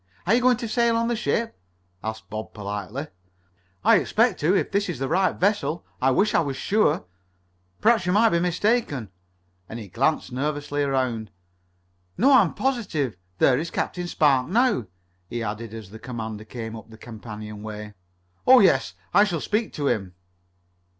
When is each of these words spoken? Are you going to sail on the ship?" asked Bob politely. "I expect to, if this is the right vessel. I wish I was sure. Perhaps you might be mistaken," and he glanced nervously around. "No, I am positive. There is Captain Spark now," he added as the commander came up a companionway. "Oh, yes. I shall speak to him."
Are 0.25 0.33
you 0.33 0.41
going 0.41 0.57
to 0.57 0.67
sail 0.67 0.95
on 0.97 1.09
the 1.09 1.15
ship?" 1.15 1.55
asked 2.03 2.27
Bob 2.27 2.55
politely. 2.55 3.05
"I 3.83 3.97
expect 3.97 4.39
to, 4.39 4.55
if 4.57 4.71
this 4.71 4.89
is 4.89 4.97
the 4.97 5.07
right 5.07 5.35
vessel. 5.35 5.85
I 6.01 6.09
wish 6.09 6.33
I 6.33 6.39
was 6.39 6.57
sure. 6.57 7.05
Perhaps 7.81 8.07
you 8.07 8.11
might 8.11 8.29
be 8.29 8.39
mistaken," 8.39 9.11
and 9.69 9.77
he 9.77 9.87
glanced 9.89 10.31
nervously 10.31 10.81
around. 10.81 11.29
"No, 12.17 12.31
I 12.31 12.41
am 12.41 12.55
positive. 12.55 13.15
There 13.37 13.59
is 13.59 13.69
Captain 13.69 14.07
Spark 14.07 14.47
now," 14.47 14.87
he 15.29 15.43
added 15.43 15.71
as 15.71 15.91
the 15.91 15.99
commander 15.99 16.45
came 16.45 16.75
up 16.75 16.91
a 16.91 16.97
companionway. 16.97 17.93
"Oh, 18.47 18.59
yes. 18.59 18.95
I 19.13 19.23
shall 19.23 19.39
speak 19.39 19.71
to 19.73 19.87
him." 19.87 20.15